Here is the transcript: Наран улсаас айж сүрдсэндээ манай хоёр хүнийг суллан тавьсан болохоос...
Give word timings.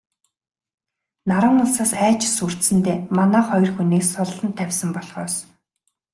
Наран 1.29 1.57
улсаас 1.63 1.91
айж 2.05 2.21
сүрдсэндээ 2.37 2.97
манай 3.17 3.43
хоёр 3.49 3.69
хүнийг 3.75 4.03
суллан 4.11 4.51
тавьсан 4.57 4.89
болохоос... 4.95 5.35